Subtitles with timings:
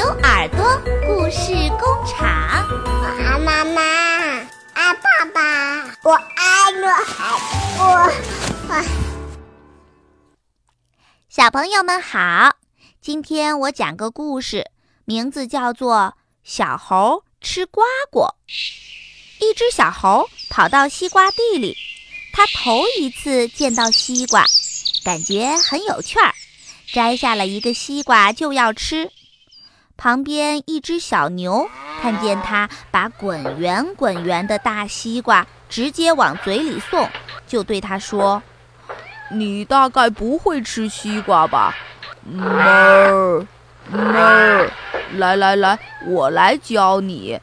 [0.00, 0.64] 牛耳朵
[1.06, 3.82] 故事工厂，我爱妈妈，
[4.72, 7.30] 爱爸爸，我爱我爱
[7.76, 8.10] 我。
[8.66, 8.82] 我
[11.28, 12.56] 小朋友们好，
[13.02, 14.70] 今天我讲个故事，
[15.04, 15.94] 名字叫做
[16.44, 18.34] 《小猴吃瓜果》。
[19.44, 21.76] 一只小猴跑到西瓜地里，
[22.32, 24.46] 它头一次见到西瓜，
[25.04, 26.32] 感觉很有趣儿，
[26.90, 29.10] 摘下了一个西瓜就要吃。
[30.00, 31.68] 旁边一只小牛
[32.00, 37.06] 看见它把滚圆滚圆的大西瓜直接往嘴里送，
[37.46, 38.42] 就对它说
[39.30, 41.76] ：“你大概不会吃西瓜吧
[42.24, 43.46] ？”“哞儿，
[43.92, 44.70] 哞儿，
[45.16, 47.38] 来来来，我来教你。”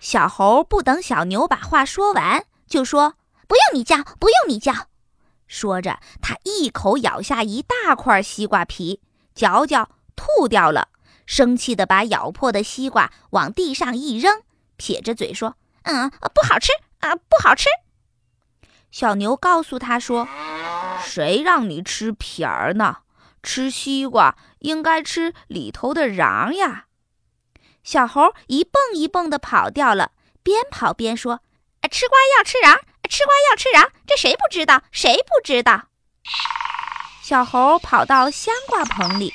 [0.00, 3.14] 小猴不等小牛把话说完，就说
[3.48, 4.74] ：“不用你教，不用你教。”
[5.48, 9.00] 说着，他一口咬下一大块西瓜皮，
[9.34, 10.88] 嚼嚼吐掉了。
[11.32, 14.42] 生气地把咬破的西瓜往地上一扔，
[14.76, 17.70] 撇着嘴说：“嗯，不好吃啊，不好吃。”
[18.92, 20.28] 小牛告诉他说
[21.02, 22.98] ：“谁让你吃皮儿呢？
[23.42, 26.84] 吃西瓜应该吃里头的瓤呀。”
[27.82, 31.40] 小猴一蹦一蹦地跑掉了，边跑边说
[31.90, 34.82] ：“吃瓜要吃瓤，吃瓜要吃瓤，这谁不知道？
[34.92, 35.84] 谁不知道？”
[37.24, 39.32] 小猴跑到香瓜棚里。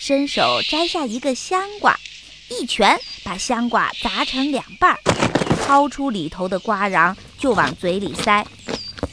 [0.00, 1.94] 伸手摘下一个香瓜，
[2.48, 4.98] 一拳把香瓜砸成两半，
[5.62, 8.42] 掏出里头的瓜瓤就往嘴里塞。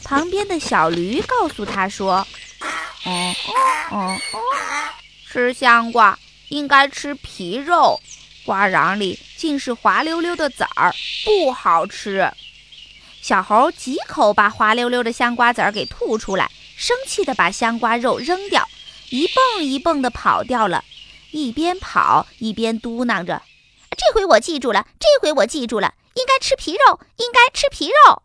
[0.02, 2.26] 旁边的小驴告诉他说
[3.04, 3.34] ：“嗯
[3.92, 4.18] 嗯，
[5.30, 8.00] 吃香瓜应该吃皮肉，
[8.46, 12.32] 瓜瓤里尽是滑溜溜的籽儿，不好吃。”
[13.20, 18.66] 小猴几口把滑溜溜的香瓜籽儿给吐出来，生气地把香瓜肉扔掉。
[19.10, 20.84] 一蹦一蹦地跑掉了，
[21.30, 23.42] 一边跑一边嘟囔着
[23.96, 28.22] ：“这回我记住了，这回我记住了，应该吃皮肉，应该吃皮肉。”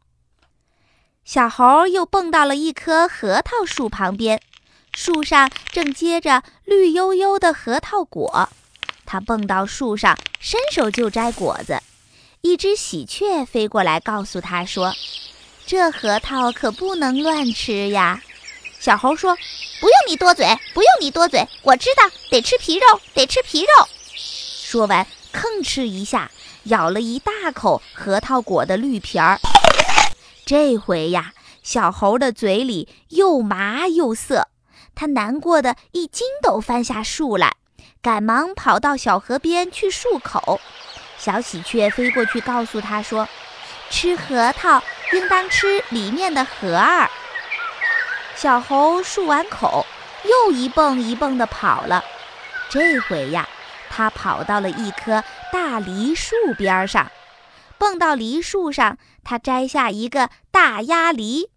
[1.26, 4.42] 小猴又蹦到了一棵核桃树旁边，
[4.94, 8.50] 树上正结着绿油油的核桃果。
[9.06, 11.82] 它蹦到树上，伸手就摘果子。
[12.42, 14.94] 一只喜鹊飞过来，告诉他说
[15.66, 18.22] ：“这核桃可不能乱吃呀。”
[18.82, 19.38] 小猴说
[19.84, 23.68] ：“不用你多嘴，不用你多嘴，我知道得吃皮肉，得吃皮肉。”
[24.16, 26.32] 说完，吭哧一下
[26.64, 29.42] 咬了一大口核桃果的绿皮儿。
[30.46, 31.34] 这回呀，
[31.64, 34.48] 小猴的嘴里又麻又涩，
[34.96, 37.58] 他难过的一筋斗翻下树来，
[38.02, 40.62] 赶忙跑到小河边去漱口。
[41.18, 43.28] 小喜鹊飞过去告诉他说
[43.92, 47.12] ：“吃核桃应当吃里面的核儿。”
[48.36, 49.86] 小猴漱完口，
[50.24, 52.04] 又一蹦一蹦地跑了。
[52.70, 53.48] 这回呀，
[53.90, 57.12] 它跑到了一棵大梨树边上，
[57.78, 61.50] 蹦到梨树上，它摘下一个大鸭梨，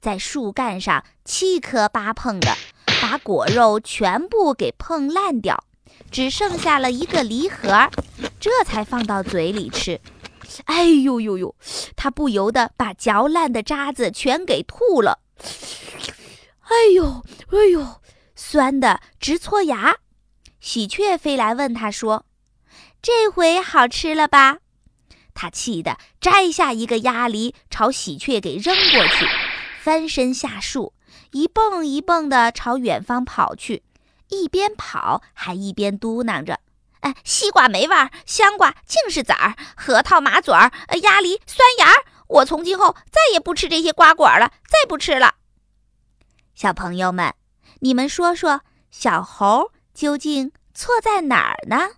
[0.00, 2.54] 在树干上七磕八碰的，
[3.00, 5.64] 把果肉全部给碰烂掉，
[6.10, 7.88] 只剩下了一个梨核，
[8.38, 10.00] 这才放到嘴里吃。
[10.66, 11.54] 哎呦呦呦，
[11.96, 15.20] 它不由得把嚼烂的渣子全给吐了。
[16.64, 18.00] 哎呦，哎呦，
[18.34, 19.96] 酸的直搓牙。
[20.60, 22.24] 喜鹊飞来问他说
[23.02, 24.58] ：“这回好吃了吧？”
[25.34, 29.26] 他气得摘下一个鸭梨朝喜鹊给扔过去，
[29.80, 30.94] 翻身下树，
[31.32, 33.82] 一蹦一蹦地朝远方跑去，
[34.30, 36.60] 一边跑还一边嘟囔着
[37.00, 42.04] ：“哎，西瓜没味儿，香瓜净是籽儿，核桃麻嘴儿，鸭梨酸芽儿。
[42.28, 45.34] 我从今后再也不吃这些瓜果了，再不吃了。”
[46.54, 47.34] 小朋友们，
[47.80, 48.60] 你们说说，
[48.90, 51.96] 小猴究竟错在哪儿呢？